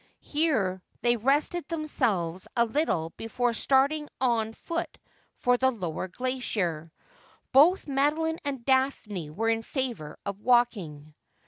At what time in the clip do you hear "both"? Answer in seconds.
7.51-7.87